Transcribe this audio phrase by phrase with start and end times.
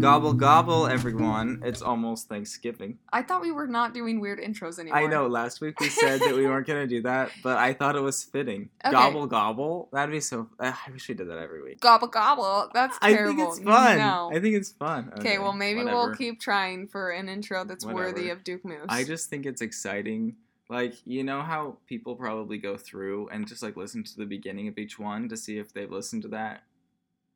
[0.00, 1.62] Gobble gobble, everyone.
[1.64, 2.98] It's almost Thanksgiving.
[3.12, 4.98] I thought we were not doing weird intros anymore.
[4.98, 7.72] I know last week we said that we weren't going to do that, but I
[7.72, 8.68] thought it was fitting.
[8.84, 8.92] Okay.
[8.92, 9.88] Gobble gobble.
[9.92, 10.48] That'd be so.
[10.60, 11.80] Uh, I wish we did that every week.
[11.80, 12.70] Gobble gobble.
[12.72, 13.42] That's terrible.
[13.42, 13.98] I think it's fun.
[13.98, 14.30] No.
[14.32, 15.12] I think it's fun.
[15.18, 18.86] okay, well maybe we'll keep trying for an intro that's worthy of Duke Moose.
[18.88, 20.36] I just think it's exciting.
[20.68, 24.68] Like, you know how people probably go through and just like listen to the beginning
[24.68, 26.64] of each one to see if they've listened to that?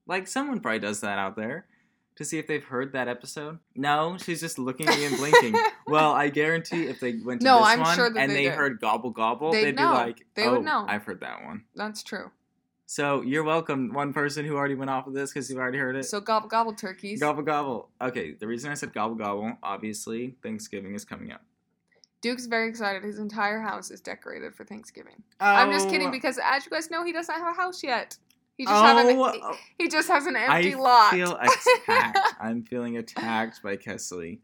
[0.06, 1.66] Like, someone probably does that out there
[2.16, 3.58] to see if they've heard that episode.
[3.74, 5.54] No, she's just looking at me and blinking.
[5.86, 8.46] well, I guarantee if they went to No, this I'm one sure and they they,
[8.46, 10.84] heard gobble gobble, They'd they'd, be like, They oh, would know.
[10.86, 11.64] I've heard that one.
[11.74, 12.30] That's true.
[12.84, 15.94] So you're welcome, one person who already went off of this because you've already heard
[15.94, 16.04] it.
[16.04, 17.20] So gobble gobble turkeys.
[17.20, 17.88] Gobble gobble.
[18.02, 21.40] Okay, the reason I said gobble gobble, obviously, Thanksgiving is coming up.
[22.20, 23.02] Duke's very excited.
[23.02, 25.22] His entire house is decorated for Thanksgiving.
[25.40, 28.16] I'm just kidding Oh, because as you guys know, he doesn't have a house yet.
[28.56, 29.88] He just have an oh, he oh.
[29.88, 31.12] just has an empty I lot.
[31.14, 31.36] I feel
[31.88, 32.18] attacked.
[32.40, 34.38] I'm feeling attacked by Kaestle.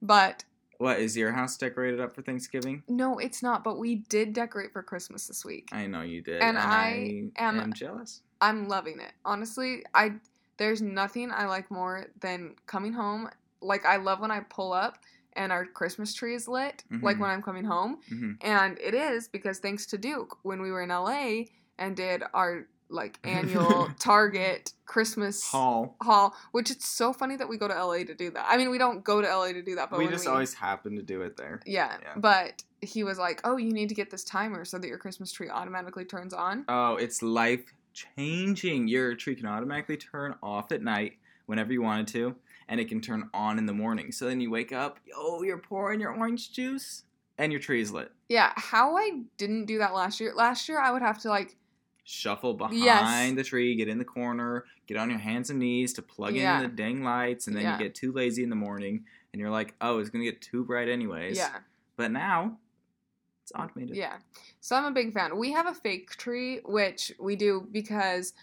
[0.00, 0.44] but
[0.78, 2.84] What is your house decorated up for Thanksgiving?
[2.86, 3.64] no, it's not.
[3.64, 5.68] But we did decorate for Christmas this week.
[5.72, 8.22] I know you did, And I am- am jealous.
[8.40, 9.12] I'm loving it.
[9.24, 10.12] Honestly, I
[10.58, 13.28] there's nothing I like more than coming home.
[13.60, 14.98] Like I love when I pull up
[15.36, 17.20] and our Christmas tree is lit, like Mhm.
[17.20, 17.98] when I'm coming home.
[18.08, 21.44] hmm And it is because thanks to Duke, when we were in LA
[21.78, 25.96] and did our like annual Target Christmas haul.
[26.00, 28.46] haul, which it's so funny that we go to LA to do that.
[28.48, 30.94] I mean, we don't go to LA to do that, but we just always happen
[30.96, 31.60] to do it there.
[31.66, 32.14] yeah, Yeah.
[32.16, 35.32] But he was like, "Oh, you need to get this timer so that your Christmas
[35.32, 38.88] tree automatically turns on." Oh, it's life changing.
[38.88, 41.14] Your tree can automatically turn off at night
[41.46, 42.36] whenever you wanted to,
[42.68, 44.12] and it can turn on in the morning.
[44.12, 47.04] So then you wake up, oh, you're pouring your orange juice,
[47.38, 48.10] and your tree is lit.
[48.28, 50.32] Yeah, how I didn't do that last year.
[50.34, 51.56] Last year I would have to like
[52.08, 53.34] Shuffle behind Yes.
[53.34, 56.58] the tree, get in the corner, get on your hands and knees to plug Yeah.
[56.58, 57.72] in the dang lights, and then Yeah.
[57.76, 60.64] you get too lazy in the morning, and you're like, oh, it's gonna get too
[60.64, 61.36] bright anyways.
[61.36, 61.58] yeah,
[61.96, 62.58] But now,
[63.42, 63.96] it's automated.
[63.96, 64.18] yeah.
[64.60, 65.36] So I'm a big fan.
[65.36, 68.34] We have a fake tree which we do because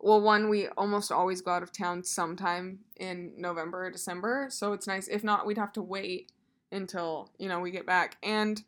[0.00, 4.72] well, one we almost always go out of town sometime in November or December, so
[4.72, 5.08] it's nice.
[5.08, 6.32] If not, we'd have to wait
[6.70, 8.16] until, you know, we get back.
[8.22, 8.62] And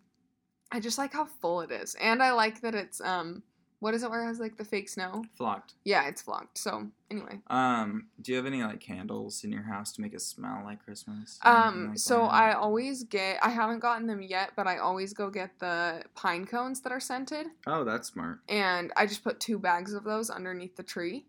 [0.72, 1.94] I just like how full it is.
[2.00, 3.42] And I like that it's um
[3.80, 5.24] what is it where it has like the fake snow?
[5.34, 5.74] Flocked.
[5.84, 6.58] Yeah, it's flocked.
[6.58, 7.40] So anyway.
[7.48, 10.84] Um, do you have any like candles in your house to make it smell like
[10.84, 11.38] Christmas?
[11.42, 12.32] Um, like so that?
[12.32, 16.44] I always get I haven't gotten them yet, but I always go get the pine
[16.46, 17.46] cones that are scented.
[17.66, 18.40] Oh, that's smart.
[18.48, 21.24] And I just put two bags of those underneath the tree.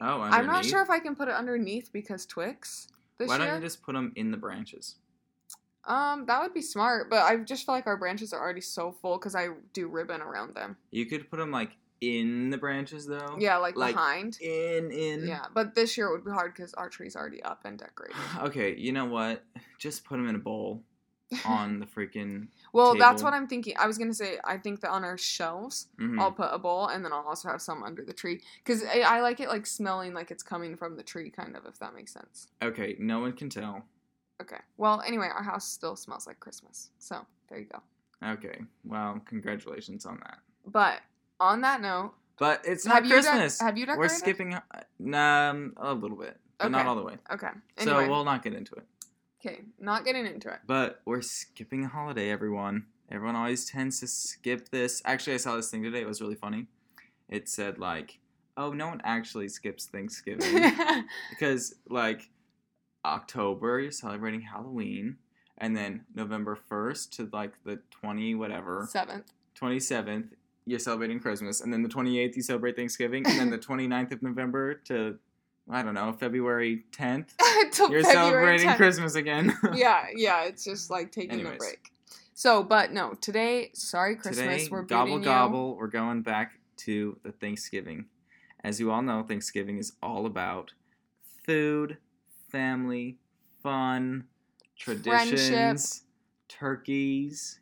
[0.00, 0.34] Oh, underneath?
[0.34, 2.88] I'm not sure if I can put it underneath because Twix
[3.18, 4.96] Why don't you just put them in the branches?
[5.84, 8.92] Um, that would be smart, but I just feel like our branches are already so
[8.92, 10.76] full because I do ribbon around them.
[10.90, 13.36] You could put them like in the branches though.
[13.38, 14.38] Yeah, like, Like, behind.
[14.40, 15.26] In in.
[15.26, 18.16] Yeah, but this year it would be hard because our tree's already up and decorated.
[18.40, 19.44] Okay, you know what?
[19.78, 20.82] Just put them in a bowl
[21.44, 22.48] on the freaking.
[22.72, 23.74] well, that's what I'm thinking.
[23.78, 26.18] I was gonna say I think that on our shelves Mhm.
[26.20, 29.00] I'll put a bowl and then I'll also have some under the tree because I,
[29.00, 31.94] I like it like smelling like it's coming from the tree, kind of, if that
[31.94, 32.48] makes sense.
[32.62, 33.84] Okay, no one can tell.
[34.42, 34.56] Okay.
[34.78, 37.80] Well, anyway, our house still smells like Christmas, so there you go.
[38.26, 40.38] Okay, well, congratulations on that.
[40.66, 41.00] But
[41.40, 43.60] on that note, But it's not have you de- Christmas.
[43.60, 47.16] have you We're skipping um a little bit, but not all the way.
[47.32, 47.48] Okay.
[47.78, 48.84] Anyway, So we'll not get into it.
[49.44, 50.58] okay, not getting into it.
[50.66, 52.86] But we're skipping a holiday, everyone.
[53.10, 55.02] Everyone always tends to skip this.
[55.04, 56.00] Actually, I saw this thing today.
[56.02, 56.66] It was really funny.
[57.28, 58.18] It said like,
[58.56, 60.72] "Oh, no one actually skips Thanksgiving
[61.30, 62.28] because like
[63.04, 65.16] October you're celebrating Halloween,
[65.58, 69.32] and then November first to like the twenty whatever Seventh.
[69.54, 70.34] twenty seventh
[70.70, 74.12] you're celebrating Christmas, and then the twenty eighth you celebrate Thanksgiving, and then the 29th
[74.12, 75.18] of November to
[75.68, 78.76] I don't know February tenth you're February celebrating 10th.
[78.76, 79.56] Christmas again.
[79.74, 81.90] yeah, yeah, it's just like taking a break.
[82.34, 85.76] So, but no, today, sorry Christmas, Today, we're gobble beating gobble.
[85.76, 88.06] We're going back to the Thanksgiving.
[88.64, 90.72] As you all know, Thanksgiving is all about
[91.44, 91.98] food,
[92.50, 93.18] family,
[93.62, 94.24] fun,
[94.78, 96.02] traditions,
[96.48, 97.60] turkeys.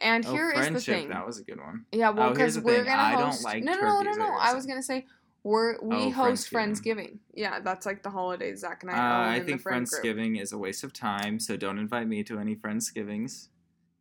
[0.00, 0.84] And Oh, here is friendship.
[0.86, 1.08] the thing.
[1.10, 1.84] That was a good one.
[1.92, 2.84] yeah, well, Oh, because the we're thing.
[2.86, 3.44] gonna I don't host.
[3.44, 4.24] like no, no, no, no, I no.
[4.32, 5.06] was I was gonna say
[5.42, 6.80] we're we Oh, host Friendsgiving.
[6.82, 7.18] Friendsgiving.
[7.34, 10.02] Yeah, that's like the holiday Zach and Uh, I own I think friend group.
[10.04, 13.48] Friendsgiving is a waste of time, so don't invite me to any Friendsgivings.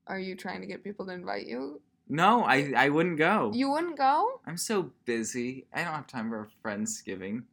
[0.07, 1.81] Are you trying to get people to invite you?
[2.09, 3.51] No, I I wouldn't go.
[3.53, 4.39] You wouldn't go?
[4.45, 5.65] I'm so busy.
[5.73, 7.44] I don't have time for a Friendsgiving.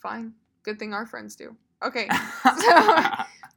[0.00, 0.34] Fine.
[0.62, 1.56] Good thing our friends do.
[1.82, 2.08] Okay.
[2.44, 3.10] So,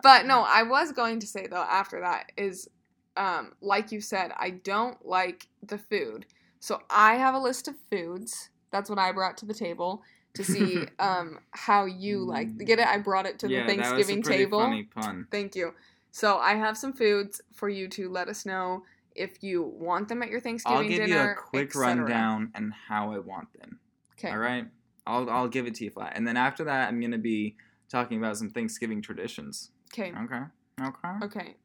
[0.04, 2.70] But no, I was going to say though after that is
[3.18, 6.26] um like you said, I don't like the food.
[6.60, 10.04] So I have a list of foods That's what I brought to the table
[10.34, 12.58] to see um, how you like.
[12.58, 12.88] Get it?
[12.88, 14.60] I brought it to yeah, the Thanksgiving that was a pretty table.
[14.60, 15.28] Funny pun.
[15.32, 15.74] Thank you.
[16.12, 18.84] So I have some foods for you to let us know
[19.16, 21.04] if you want them at your Thanksgiving dinner.
[21.04, 21.26] I'll give dinner.
[21.26, 23.80] you a quick rundown and how I want them.
[24.18, 24.30] Okay.
[24.30, 24.66] All right.
[25.06, 27.56] I'll I'll give it to you flat, and then after that, I'm gonna be
[27.90, 29.72] talking about some Thanksgiving traditions.
[29.94, 30.12] Okay.
[30.12, 30.42] Okay.
[30.82, 31.10] Okay.
[31.24, 31.56] Okay.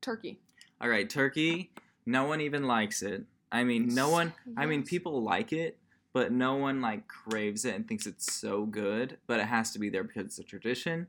[0.00, 0.40] Turkey.
[0.84, 1.08] All right.
[1.08, 1.70] Turkey.
[2.04, 3.24] No one even likes it.
[3.50, 4.34] I mean, no one.
[4.54, 5.78] I mean, people like it,
[6.12, 9.16] but no one like craves it and thinks it's so good.
[9.26, 11.06] But it has to be there because it's a tradition.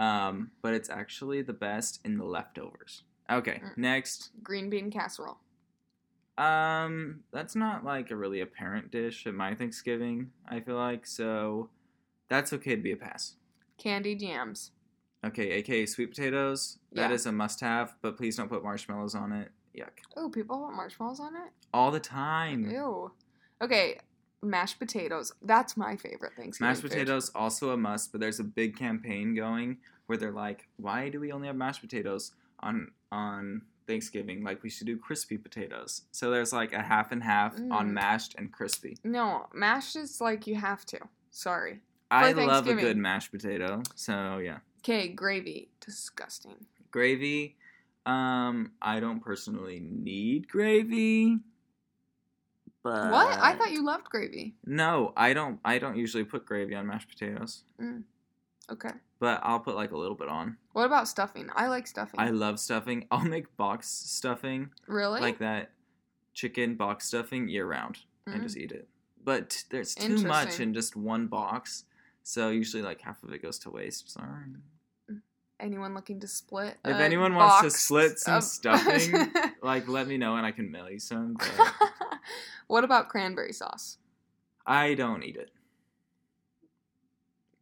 [0.00, 3.04] Um, but it's actually the best in the leftovers.
[3.30, 3.62] Okay.
[3.64, 3.76] Mm.
[3.76, 4.30] Next.
[4.42, 5.38] Green bean casserole.
[6.36, 10.32] Um, that's not like a really apparent dish at my Thanksgiving.
[10.48, 11.70] I feel like so.
[12.28, 13.36] That's okay to be a pass.
[13.78, 14.72] Candied yams.
[15.24, 16.78] Okay, aka sweet potatoes.
[16.92, 17.14] That Yeah.
[17.14, 19.50] is a must-have, but please don't put marshmallows on it.
[19.74, 19.98] Yuck.
[20.16, 21.50] Oh, people put marshmallows on it?
[21.72, 22.70] All the time.
[22.70, 23.10] Ew.
[23.62, 23.98] Okay.
[24.42, 25.32] Mashed potatoes.
[25.40, 26.68] That's my favorite Thanksgiving.
[26.70, 26.90] Mashed food.
[26.90, 31.18] potatoes also a must, but there's a big campaign going where they're like, "Why do
[31.18, 34.44] we only have mashed potatoes on on Thanksgiving?
[34.44, 37.92] Like we should do crispy potatoes." So there's like a half and half on Mm.
[37.92, 38.98] mashed and crispy.
[39.02, 41.00] No, mashed is like you have to.
[41.30, 41.80] Sorry.
[42.10, 42.84] I love a Thanksgiving.
[42.84, 43.82] good mashed potato.
[43.94, 45.70] So yeah, Okay, gravy.
[45.80, 46.66] Disgusting.
[46.90, 47.56] gravy.
[48.06, 51.38] Um, I don't personally need gravy.
[52.82, 53.38] But What?
[53.40, 54.54] I thought you loved gravy.
[54.66, 55.58] No, I don't.
[55.64, 57.62] I don't usually put gravy on mashed potatoes,
[58.70, 58.90] Okay.
[59.18, 60.58] but I'll put like a little bit on.
[60.72, 61.48] What about stuffing?
[61.54, 62.20] I like stuffing.
[62.20, 63.06] I love stuffing.
[63.10, 65.20] I'll make box stuffing really?
[65.22, 65.70] like that
[66.34, 68.42] chicken box stuffing year round Mm.
[68.42, 68.86] just eat it.
[69.24, 71.84] But there's too much in just one box,
[72.22, 74.10] so usually like half of it goes to waste.
[74.10, 74.44] Sorry.
[75.64, 76.76] Anyone looking to split?
[76.84, 79.32] If anyone wants to split some of- stuffing,
[79.62, 81.36] Like, let me know and I can mail you some.
[81.38, 81.72] But
[82.66, 83.96] what about cranberry sauce?
[84.66, 85.50] I don't eat it.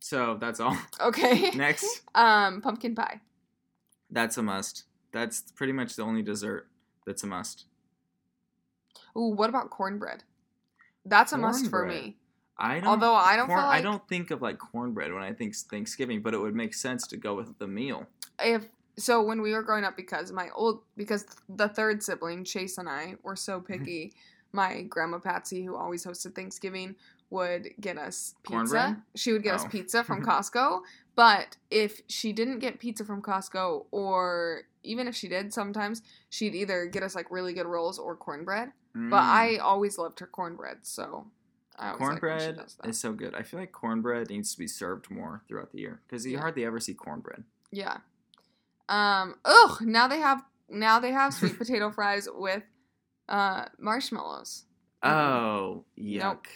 [0.01, 0.77] So that's all.
[1.01, 1.53] Okay.
[1.53, 3.21] Next, Um, pumpkin pie.
[4.11, 4.83] that's a must.
[5.13, 6.67] That's pretty much the only dessert
[7.07, 7.67] that's a must.
[9.17, 10.25] Ooh, what about cornbread?
[11.05, 12.17] That's a must for me.
[12.63, 12.87] I don't.
[12.89, 16.23] Although I don't corn- like I don't think of like cornbread when I think Thanksgiving,
[16.23, 18.07] but it would make sense to go with the meal.
[18.43, 18.67] if
[18.99, 22.89] so when we were growing up because my old because the third sibling chase and
[22.91, 23.73] i were so Mm-hmm.
[23.85, 24.13] picky
[24.53, 26.95] my grandma patsy who always hosted thanksgiving
[27.31, 28.97] would get us pizza Cornbread?
[29.15, 29.69] she would get us Oh.
[29.69, 30.83] pizza from costco
[31.17, 36.55] but if she didn't get pizza from costco or even if she did sometimes she'd
[36.55, 39.37] either get us like really good rolls or cornbread but Mm.
[39.45, 41.27] i always loved her cornbread so
[41.79, 42.89] I always like when she cornbread that.
[42.89, 43.35] is so good.
[43.35, 46.41] I feel like cornbread needs to be served more throughout the year because you Yeah.
[46.41, 47.45] hardly ever see cornbread.
[47.71, 47.99] Yeah.
[48.89, 49.37] Um.
[49.45, 49.81] Ugh.
[49.83, 52.63] Now they have now they have sweet potato fries with
[53.29, 54.65] uh marshmallows.
[55.05, 55.11] Mm.
[55.11, 56.21] Oh, yuck.
[56.23, 56.47] Nope.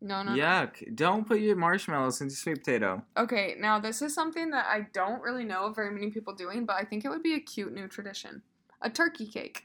[0.00, 0.34] No, no.
[0.34, 0.42] no.
[0.42, 0.94] Yuck.
[0.94, 3.02] Don't put your marshmallows into sweet potato.
[3.16, 3.56] Okay.
[3.58, 6.76] Now this is something that I don't really know of very many people doing, but
[6.76, 8.42] I think it would be a cute new tradition:
[8.80, 9.64] a turkey cake,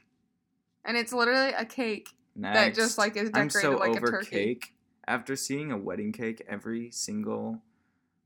[0.84, 2.56] and it's literally a cake Next.
[2.58, 4.26] that just like is decorated so like a turkey.
[4.30, 4.74] cake.
[5.12, 7.60] After seeing a wedding cake every single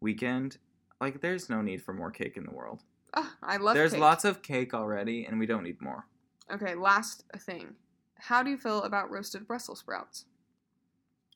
[0.01, 0.59] weekend,
[1.01, 2.85] like there's no need for more cake in the world.
[3.13, 3.75] Ugh, I love.
[3.75, 4.01] there's cake.
[4.01, 6.07] lots of cake already, and we don't need more.
[6.49, 6.77] Okay.
[6.77, 7.75] Last thing.
[8.21, 10.27] How do you feel about roasted Brussels sprouts?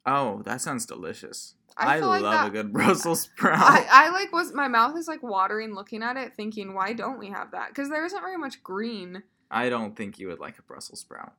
[0.06, 1.54] Oh, that sounds delicious.
[1.76, 3.58] I I, like love that- a good Brussels sprout.
[3.58, 7.18] I, I like was my mouth is like watering looking at it, thinking why don't
[7.18, 7.70] we have that?
[7.70, 9.24] Because there isn't very much green.
[9.50, 11.32] I don't think you would like a Brussels sprout.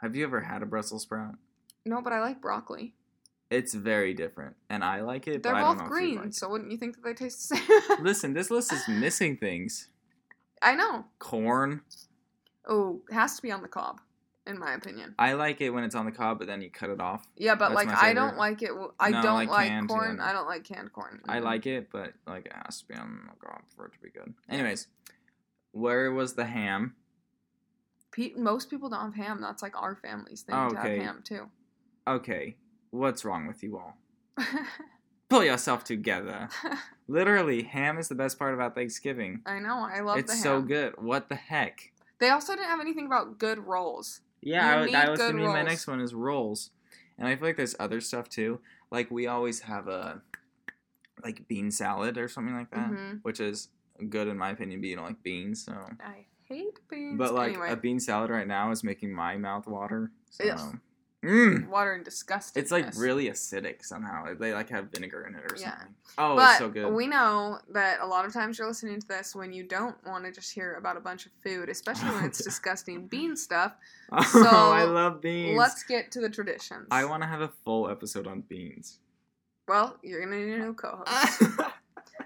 [0.00, 1.36] Have you ever had a Brussels sprout?
[1.86, 2.94] No, but I like broccoli.
[3.50, 5.42] It's very different, and I like it.
[5.42, 7.56] They're but I don't both green, like so wouldn't you think that they taste the
[7.56, 7.98] same?
[8.04, 9.88] Listen, this list is missing things.
[10.62, 11.04] I know.
[11.18, 11.82] Corn.
[12.66, 14.00] Oh, it has to be on the cob,
[14.46, 15.14] in my opinion.
[15.18, 17.26] I like it when it's on the cob, but then you cut it off.
[17.36, 18.70] Yeah, but That's like I don't like it.
[18.98, 20.20] I No, don't like like, corn.
[20.20, 21.20] I don't like canned corn.
[21.28, 23.98] I like it, but like it has to be on the cob for it to
[24.00, 24.32] be good.
[24.48, 24.86] Anyways,
[25.72, 26.94] where was the ham?
[28.10, 29.40] Pe- most people don't have ham.
[29.40, 30.96] That's like our family's thing to Okay.
[30.96, 31.50] have ham too.
[32.06, 32.56] Okay,
[32.94, 33.96] what's wrong with you all?
[35.28, 36.48] Pull yourself together.
[37.08, 39.40] Literally, ham is the best part about Thanksgiving.
[39.44, 39.78] I know.
[39.92, 40.94] I love the it's so good.
[40.98, 41.92] What the heck?
[42.20, 44.20] They also didn't have anything about good rolls.
[44.40, 46.70] Yeah, I, that was gonna be my next one is rolls,
[47.18, 48.60] and I feel like there's other stuff too.
[48.90, 50.20] Like we always have a
[51.22, 53.20] like bean salad or something like that, Mhm.
[53.22, 53.68] which is
[54.10, 54.80] good in my opinion.
[54.80, 55.72] But you don't like beans, so.
[56.00, 57.18] I hate beans.
[57.18, 57.70] But like anyway.
[57.70, 60.12] a bean salad right now is making my mouth water.
[60.30, 60.44] So.
[61.24, 61.68] Mm.
[61.68, 62.62] water and disgusting.
[62.62, 64.34] It's like really acidic somehow.
[64.34, 65.70] They like have vinegar in it or Yeah.
[65.70, 65.94] something.
[66.18, 66.92] Oh, but it's so good.
[66.92, 70.24] we know that a lot of times you're listening to this when you don't want
[70.24, 73.72] to just hear about a bunch of food, especially when it's disgusting bean stuff.
[74.12, 75.58] oh, so, I love beans.
[75.58, 76.86] Let's get to the traditions.
[76.90, 78.98] I want to have a full episode on beans.
[79.66, 81.42] Well, you're gonna need a new co-host.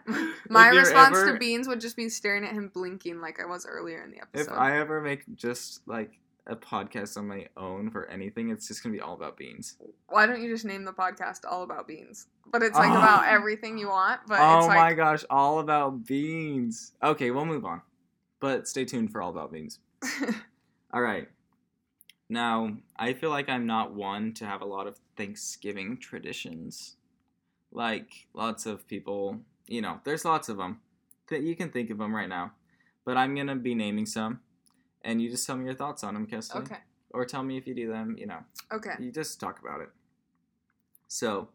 [0.48, 3.66] My response ever- to Beans would just be staring at him blinking like I was
[3.66, 4.52] earlier in the episode.
[4.52, 4.58] If.
[4.58, 8.94] I ever make just like a podcast on my own for anything, it's just gonna
[8.94, 9.76] be all about beans.
[10.08, 12.26] Why don't you just name the podcast all about beans?
[12.50, 12.96] But it's like Oh.
[12.98, 16.92] about everything you want, but oh my gosh, all about beans.
[17.02, 17.82] Okay, we'll move on.
[18.40, 19.78] But stay tuned for all about beans.
[20.94, 21.28] All right.
[22.30, 26.96] Now, I feel like I'm not one to have a lot of Thanksgiving traditions.
[27.72, 30.80] Like, lots of people, you know, there's lots of them
[31.30, 32.52] that you can think of them right now.
[33.04, 34.40] But I'm going to be naming some,
[35.02, 36.54] and you just tell me your thoughts on them, Kessie.
[36.56, 36.78] Okay.
[37.10, 38.40] Or tell me if you do them, you know,
[38.72, 38.92] Okay.
[38.98, 39.88] you just talk about it.
[41.06, 41.48] So,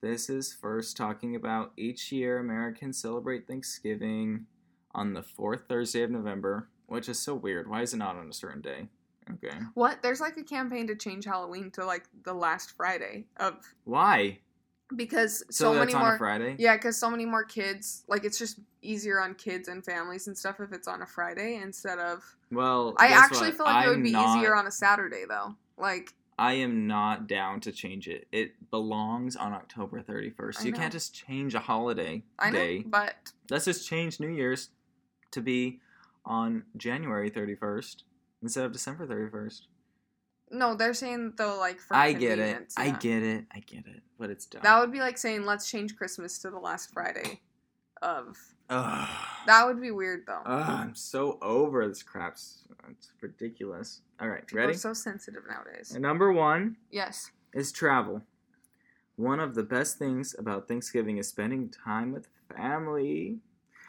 [0.00, 4.46] this is first talking about each year Americans celebrate Thanksgiving
[4.94, 7.68] on the fourth Thursday of November, which is so weird.
[7.68, 8.88] Why is it not on a certain day?
[9.30, 9.56] Okay.
[9.74, 10.02] What?
[10.02, 14.40] There's like a campaign to change Halloween to like the last Friday of Why?
[14.96, 16.56] Because So, so, many more Friday?
[16.58, 20.36] Yeah, because so many more kids like it's just easier on kids and families and
[20.36, 22.22] stuff if it's on a Friday instead of.
[22.50, 23.56] Well, I actually what?
[23.56, 25.54] feel like it would be not- easier on a Saturday though.
[25.76, 28.26] Like I am not down to change it.
[28.32, 30.64] It belongs on October 31st.
[30.64, 32.78] You can't just change a holiday I know, day.
[32.86, 34.70] but Let's just change New Year's
[35.32, 35.80] to be
[36.24, 38.02] on January 31st
[38.42, 39.62] instead of December 31st.
[40.52, 42.42] No, they're saying though like for I get it.
[42.42, 43.44] convenience, I get it.
[43.52, 44.02] I get it.
[44.18, 44.62] But it's dumb.
[44.62, 47.40] That would be like saying let's change Christmas to the last Friday
[48.02, 48.36] of.
[48.70, 49.08] Ugh.
[49.46, 50.42] That would be weird though.
[50.46, 52.34] Ugh, I'm so over this crap.
[52.34, 54.00] It's ridiculous.
[54.20, 54.72] All right, People ready?
[54.74, 55.90] are so sensitive nowadays.
[55.92, 57.32] And number one Yes.
[57.52, 58.22] is travel.
[59.16, 63.40] One of the best things about Thanksgiving is spending time with family.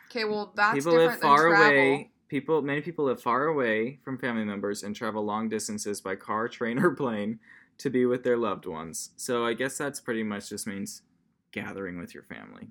[0.10, 2.12] Okay, well that's people different live far away.
[2.34, 6.48] People, many people live far away from family members and travel long distances by car,
[6.58, 7.40] train, or plane
[7.78, 9.12] to be with their loved ones.
[9.18, 11.04] So I guess that's pretty much just means
[11.52, 12.70] gathering with your family.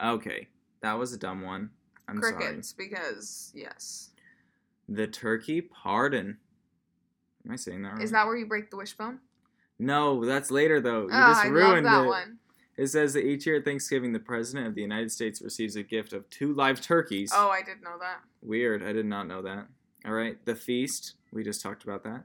[0.00, 0.46] Okay,
[0.82, 1.70] that was a dumb one.
[2.06, 2.34] I'm sorry.
[2.34, 4.10] Crickets, because yes.
[4.88, 6.38] The turkey pardon.
[7.44, 8.02] Am I saying that right?
[8.02, 9.18] Is that where you break the wishbone?
[9.80, 11.02] No, that's later though.
[11.08, 12.06] You Ah, just I love that it.
[12.06, 12.38] one.
[12.76, 15.82] It says that each year at Thanksgiving, the President of the United States receives a
[15.82, 17.32] gift of two live turkeys.
[17.34, 18.18] Oh, I did know that.
[18.42, 18.82] Weird.
[18.82, 19.66] I did not know that.
[20.04, 20.36] All right.
[20.44, 21.14] The feast.
[21.32, 22.24] We just talked about that.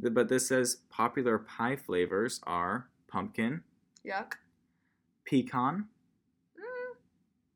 [0.00, 3.62] The- but this says popular pie flavors are pumpkin,
[4.06, 4.34] Yuck.
[5.24, 5.86] pecan.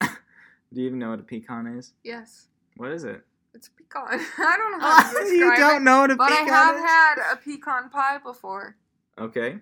[0.03, 0.09] Mm,
[0.73, 1.93] Do you even know what a pecan is?
[2.03, 2.49] yes.
[2.77, 3.23] What is it?
[3.55, 4.05] It's a pecan.
[4.39, 5.85] I don't know how to describe you don't it.
[5.85, 6.39] know what a pecan is?
[6.51, 6.83] But I have is?
[6.83, 8.77] had a pecan pie before.
[9.19, 9.59] Okay.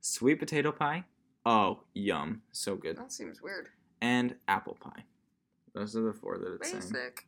[0.00, 1.04] Sweet potato pie.
[1.44, 2.42] Oh, yum.
[2.52, 2.96] So good.
[2.96, 3.68] That seems weird.
[4.00, 5.04] And apple pie.
[5.74, 6.82] Those are the four that it's saying.
[6.92, 7.26] Basic.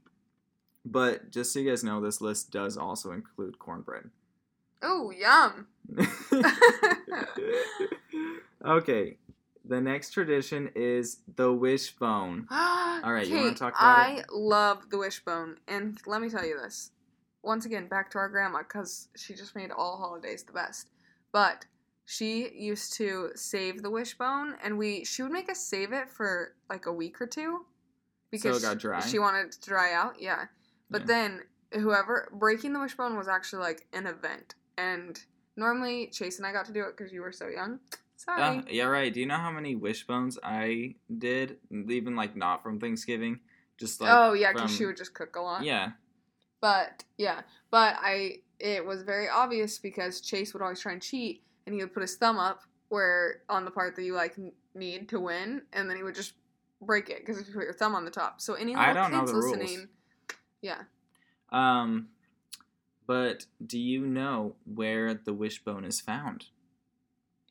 [0.85, 4.11] But just so you guys know, this list does also include cornbread.
[4.83, 5.69] Oh, yum.
[8.65, 9.17] okay.
[9.65, 12.49] The next tradition is the wishbone.
[12.51, 14.27] All right, you wanna talk about I it?
[14.29, 16.91] I love the wishbone, and let me tell you this.
[17.43, 20.89] Once again, back to our grandma, because she just made all holidays the best.
[21.33, 21.67] But
[22.05, 26.55] she used to save the wishbone, and we she would make us save it for
[26.69, 27.65] like a week or two
[28.31, 29.01] because it got she- dry?
[29.01, 30.21] She, wanted it to dry out.
[30.21, 30.47] Yeah,
[30.91, 31.07] but Yeah.
[31.07, 31.41] then
[31.75, 35.23] whoever breaking the wishbone was actually like an event, and
[35.57, 37.79] normally Chase and I got to do it because you were so young.
[38.17, 38.41] Sorry.
[38.41, 39.13] Uh, yeah, right.
[39.13, 41.59] Do you know how many wishbones I did?
[41.71, 43.41] Even like not from Thanksgiving,
[43.79, 45.65] just like oh yeah, because she would just cook a lot.
[45.65, 45.93] yeah.
[46.61, 47.41] But yeah,
[47.73, 51.81] but I it was very obvious because Chase would always try and cheat, and he
[51.81, 54.37] would put his thumb up where on the part that you like
[54.75, 56.35] need to win, and then he would just
[56.81, 58.41] break it because if you put your thumb on the top.
[58.41, 59.87] So any I little don't know kids the rules.
[60.61, 60.83] yeah,
[61.51, 62.09] Um,
[63.07, 66.47] but do you know where the wishbone is found?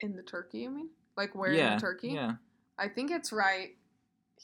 [0.04, 0.90] in the turkey, you mean?
[1.16, 1.74] Like where yeah.
[1.74, 2.10] in the turkey?
[2.10, 2.34] Yeah.
[2.78, 3.76] I think it's right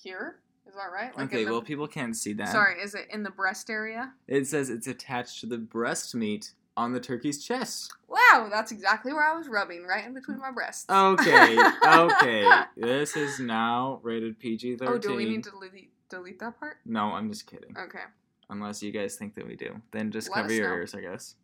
[0.04, 0.40] here.
[0.68, 1.16] Is that right?
[1.18, 1.46] Like okay.
[1.46, 2.50] the- well, people can't see that.
[2.50, 4.14] Sorry, is it in the breast area?
[4.28, 7.92] It says it's attached to the breast meat on the turkey's chest.
[8.08, 10.86] Wow, that's exactly where I was rubbing, right in between my breasts.
[10.90, 11.58] Okay.
[11.86, 12.48] okay.
[12.78, 14.96] This is now rated PG thirteen.
[14.96, 16.78] Oh, do we need to delete delete that part?
[16.86, 17.76] No, I'm just kidding.
[17.78, 18.04] Okay.
[18.50, 20.76] Unless you guys think that we do, then just Let cover your know.
[20.76, 21.36] ears, I guess.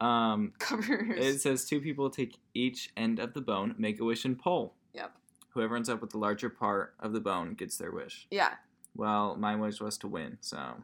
[0.00, 1.36] Um, Cover your ears.
[1.36, 4.74] it says two people take each end of the bone, make a wish, and pull.
[4.94, 5.12] Yep.
[5.50, 8.26] Whoever ends up with the larger part of the bone gets their wish.
[8.32, 8.54] Yeah.
[8.96, 10.82] Well, my wish was to win, so.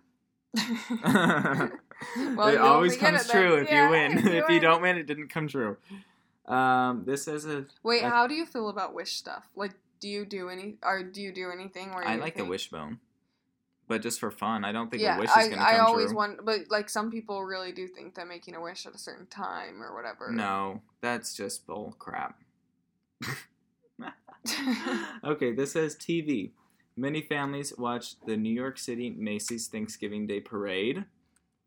[2.36, 4.12] well, it always comes it true if Yeah, you win.
[4.18, 4.62] if you if you win.
[4.62, 5.76] don't win, it didn't come true.
[6.46, 7.66] Um, this is a.
[7.82, 9.48] Wait, I- how do you feel about wish stuff?
[9.54, 12.50] Like, do you do any or do you do anything where I like think, a
[12.50, 12.98] wishbone,
[13.86, 14.64] but just for fun.
[14.64, 16.16] I don't think yeah, a wish is I, gonna come I always true.
[16.16, 19.26] want, but like some people really do think that making a wish at a certain
[19.26, 20.32] time or whatever.
[20.32, 22.40] No, that's just bull crap.
[25.24, 26.50] okay, this says TV.
[26.96, 31.04] Many families watch the New York City Macy's Thanksgiving Day Parade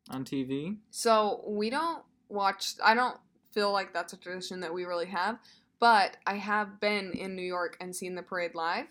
[0.09, 0.77] on TV.
[0.91, 2.73] So we don't watch.
[2.83, 3.17] I don't
[3.51, 5.39] feel like that's a tradition that we really have.
[5.79, 8.87] But I have been in New York and seen the parade live,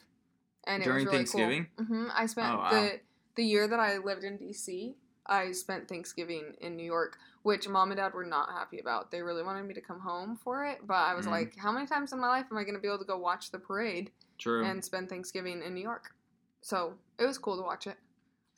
[0.64, 1.66] and it During was really Thanksgiving?
[1.76, 1.86] Cool.
[1.86, 2.70] hmm I spent Oh, wow.
[2.70, 3.00] the
[3.34, 4.94] the year that I lived in DC.
[5.24, 9.10] I spent Thanksgiving in New York, which mom and dad were not happy about.
[9.12, 11.30] They really wanted me to come home for it, but I was Mhm.
[11.30, 13.16] like, how many times in my life am I going to be able to go
[13.16, 14.64] watch the parade True.
[14.64, 16.14] and spend Thanksgiving in New York?
[16.60, 17.98] So it was cool to watch it.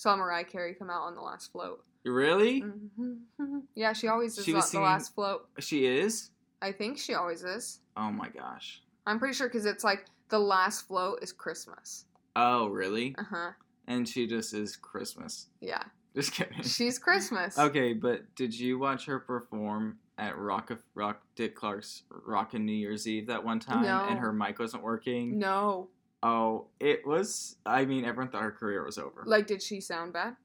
[0.04, 1.82] Saw Mariah Carey come out on the last float.
[2.04, 2.61] really?
[2.61, 3.14] hmm
[3.75, 5.49] Yeah, she always is She on was the singing- last float.
[5.61, 6.28] She is?
[6.61, 7.80] I think she always is.
[7.96, 8.82] Oh my gosh.
[9.06, 12.04] I'm pretty sure because it's like the last float is Christmas.
[12.37, 13.14] Oh, really?
[13.16, 13.50] Uh huh.
[13.87, 15.46] And she just is Christmas.
[15.62, 15.82] Yeah,
[16.14, 16.62] Just kidding.
[16.64, 17.56] she's Christmas.
[17.68, 22.73] Okay, but did you watch her perform at Rock of Rock Dick Clark's Rockin' New
[22.76, 24.06] Year's Eve that one time No.
[24.11, 25.38] and her mic wasn't working?
[25.38, 25.88] No,
[26.26, 29.23] Oh, it was I mean everyone thought her career was over.
[29.26, 30.37] like, did she sound bad?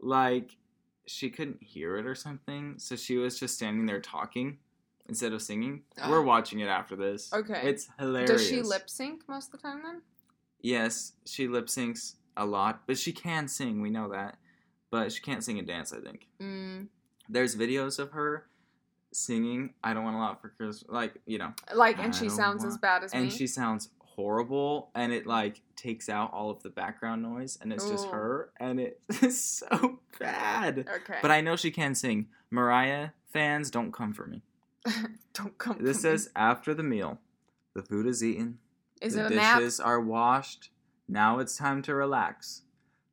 [0.00, 0.56] like
[1.06, 4.58] she couldn't hear it or something, so she was just standing there talking
[5.08, 5.82] instead of singing.
[6.08, 7.32] We're watching it after this.
[7.32, 7.60] Okay.
[7.64, 8.30] It's hilarious.
[8.30, 10.02] Does she lip sync most of the time then?
[10.60, 14.36] Yes, she lip syncs a lot, but she can sing, we know that.
[14.90, 16.28] But she can't sing and dance, I think.
[16.40, 16.88] Mm,
[17.28, 18.46] There's videos of her
[19.10, 22.28] singing I don't want a lot for Christmas like, you know, like, I and she
[22.28, 23.30] don't sounds as bad as and me.
[23.30, 27.88] she sounds horrible and it like takes out all of the background noise and it's
[27.88, 28.10] just oh.
[28.10, 30.80] her and it is so bad.
[30.92, 32.26] okay, But I know she can sing.
[32.50, 34.42] Mariah fans, don't come for me.
[35.34, 35.76] don't come.
[35.80, 36.16] This for me.
[36.18, 37.20] says after the meal,
[37.74, 38.58] the food is eaten,
[39.00, 39.58] is the it a nap?
[39.60, 40.70] dishes are washed.
[41.06, 42.62] Now it's time to relax.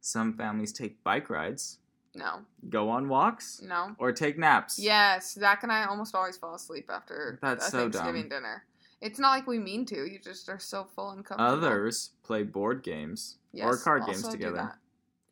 [0.02, 1.78] Some families take bike rides,
[2.16, 3.96] No, go on walks, no.
[4.00, 4.80] or take naps.
[4.80, 8.40] Yes, Zach and I almost always fall asleep after That's a so Thanksgiving dumb.
[8.40, 8.64] dinner.
[9.02, 10.06] It's not like we mean to.
[10.06, 11.54] You just are so full and comfortable.
[11.54, 14.80] Others play board games or card games together.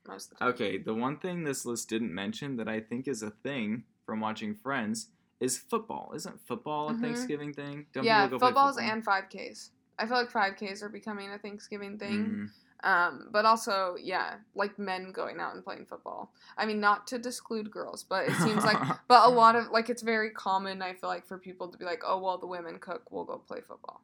[0.07, 0.53] Most of the time.
[0.53, 4.19] Okay, the one thing this list didn't mention that I think is a thing from
[4.19, 5.07] watching Friends
[5.39, 6.11] is football.
[6.15, 7.01] Isn't football a Mhm.
[7.01, 7.87] Thanksgiving thing?
[7.93, 8.91] Don't yeah, go footballs football?
[8.91, 9.71] and 5Ks.
[9.97, 12.25] I feel like 5Ks are becoming a Thanksgiving thing.
[12.25, 12.49] Mm.
[12.83, 16.33] Um, but also, yeah, like men going out and playing football.
[16.57, 19.89] I mean, not to disclude girls, but it seems like, but a lot of, like,
[19.89, 22.79] it's very common, I feel like, for people to be like, oh, well, the women
[22.79, 24.01] cook, we'll go play football.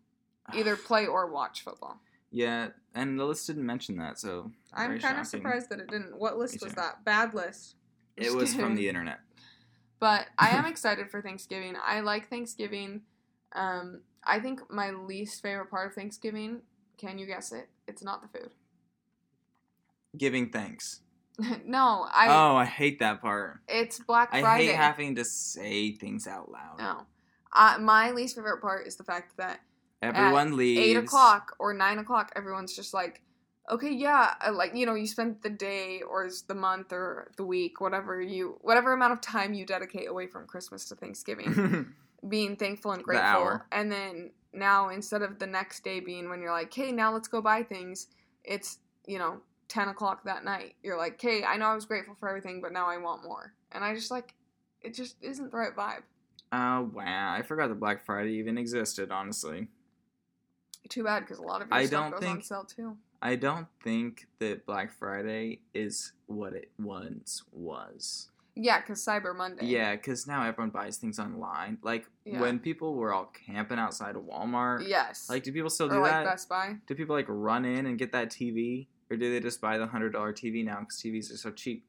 [0.53, 1.99] Either play or watch football.
[2.31, 6.17] Yeah, and the list didn't mention that, so I'm kind of surprised that it didn't.
[6.17, 7.03] What list was that?
[7.03, 7.75] Bad list.
[8.15, 9.19] It was from the internet.
[9.99, 11.75] But I am excited for Thanksgiving.
[11.83, 13.01] I like Thanksgiving.
[13.53, 16.61] Um, I think my least favorite part of Thanksgiving,
[16.97, 17.67] can you guess it?
[17.87, 18.51] It's not the food.
[20.17, 21.01] Giving thanks.
[21.65, 22.27] no, I.
[22.29, 23.59] oh, I hate that part.
[23.67, 24.45] It's Black Friday.
[24.69, 26.79] I hate having to say things out loud.
[26.79, 27.05] No.
[27.53, 29.61] Uh, my least favorite part is the fact that
[30.01, 30.79] Everyone leaves.
[30.81, 33.21] eight o'clock or nine o'clock, everyone's just like,
[33.71, 37.79] okay, yeah, like you know, you spent the day or the month or the week,
[37.81, 41.93] whatever you, whatever amount of time you dedicate away from Christmas to Thanksgiving,
[42.27, 43.65] being thankful and The grateful, hour.
[43.71, 47.27] and then now instead of the next day being when you're like, hey, now let's
[47.27, 48.07] go buy things,
[48.43, 49.39] it's you know.
[49.69, 52.73] 10 o'clock that night you're like okay i know i was grateful for everything but
[52.73, 54.33] now i want more and i just like
[54.81, 56.01] it just isn't the right vibe
[56.51, 57.31] Oh wow!
[57.31, 59.11] I forgot that Black Friday even existed.
[59.11, 59.67] Honestly,
[60.89, 62.97] Too bad because a lot of your I stuff don't goes on sale too.
[63.21, 68.31] I don't think that Black Friday is what it once was.
[68.55, 69.67] Yeah, because Cyber Monday.
[69.67, 71.77] Yeah, because now everyone buys things online.
[71.83, 72.41] Like Yeah.
[72.41, 74.87] when people were all camping outside of Walmart.
[74.87, 75.29] Yes.
[75.29, 76.25] Like, do people still or do like that?
[76.25, 76.77] Best Buy.
[76.87, 79.87] Do people like run in and get that TV, or do they just buy the
[79.87, 81.85] hundred dollar TV now because TVs are so cheap?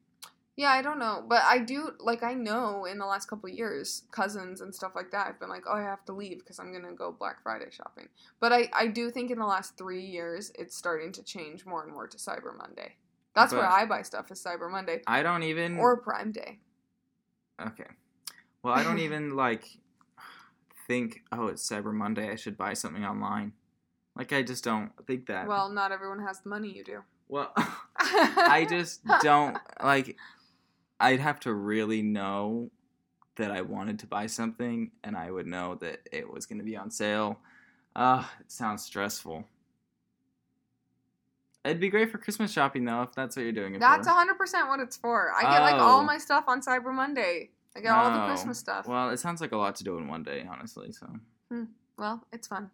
[0.57, 3.55] Yeah, I don't know, but I do like I know in the last couple of
[3.55, 6.59] years, cousins and stuff like that have been like, "Oh, I have to leave because
[6.59, 10.03] I'm gonna go Black Friday shopping." But I I do think in the last three
[10.05, 12.97] years, it's starting to change more and more to Cyber Monday.
[13.33, 15.77] That's where I buy stuff is Cyber Monday I don't even.
[15.77, 16.59] or Prime Day.
[17.65, 17.87] okay,
[18.61, 19.65] well, I don't even like
[20.85, 21.23] think.
[21.31, 22.29] Oh, it's Cyber Monday.
[22.29, 23.53] I should buy something online.
[24.15, 25.47] Like I just don't think that.
[25.47, 26.99] Well, not everyone has the money you do.
[27.29, 27.51] well,
[27.97, 30.17] I just don't like.
[30.99, 32.69] I'd have to really know
[33.37, 36.65] that I wanted to buy something, and I would know that it was going to
[36.65, 37.39] be on sale.
[37.95, 39.45] Uh, it sounds stressful.
[41.63, 44.13] It'd be great for Christmas shopping though, if that's what you're doing That's for.
[44.13, 45.31] 100% what it's for.
[45.37, 46.03] I get like all Oh.
[46.03, 47.51] my stuff on Cyber Monday.
[47.75, 48.87] I get all the Oh, Christmas stuff.
[48.87, 50.91] Well, it sounds like a lot to do in one day, honestly.
[50.91, 51.07] So
[51.97, 52.71] Well, it's fun.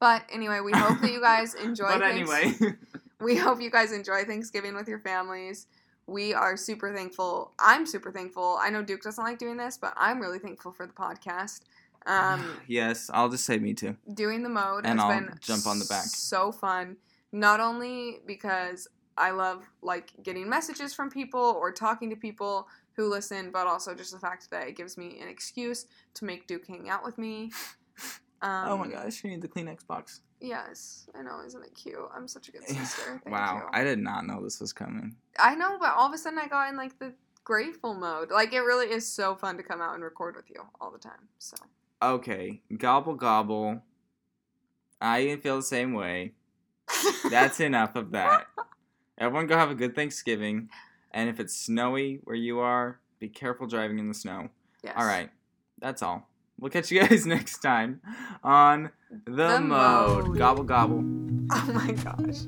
[0.00, 1.86] But anyway, we hope that you guys enjoy.
[1.88, 2.52] but anyway,
[3.20, 5.66] we hope you guys enjoy Thanksgiving with your families.
[6.06, 7.52] We are super thankful.
[7.58, 8.58] I'm super thankful.
[8.60, 11.60] I know Duke doesn't like doing this, but I'm really thankful for the podcast.
[12.06, 13.96] Um, yes, I'll just say me too.
[14.14, 16.04] doing the mode And has I'll been jump on the back.
[16.04, 16.96] so fun.
[17.32, 18.86] Not only because
[19.18, 23.94] I love like getting messages from people or talking to people who listen, but also
[23.94, 27.18] just the fact that it gives me an excuse to make Duke hang out with
[27.18, 27.50] me.
[28.42, 30.20] Um, oh my gosh, you need the Kleenex box.
[30.40, 31.40] Yes, I know.
[31.44, 31.96] Isn't it cute?
[32.14, 33.22] I'm such a good sister.
[33.26, 33.68] Wow, you.
[33.72, 35.16] I did not know this was coming.
[35.38, 38.30] I know, but all of a sudden I got in like the grateful mode.
[38.30, 40.98] Like it really is so fun to come out and record with you all the
[40.98, 41.28] time.
[41.38, 41.56] So
[42.02, 43.82] Okay, gobble gobble.
[45.00, 46.32] I feel the same way.
[47.30, 48.46] That's enough of that.
[49.18, 50.68] Everyone go have a good Thanksgiving.
[51.12, 54.50] And if it's snowy where you are, be careful driving in the snow.
[54.84, 54.94] yes.
[54.96, 55.30] All right,
[55.78, 56.28] that's all.
[56.58, 58.00] We'll catch you guys next time
[58.42, 58.90] on
[59.26, 60.26] The, The mode.
[60.28, 60.38] Mode.
[60.38, 61.04] Gobble gobble.
[61.52, 62.40] Oh my gosh.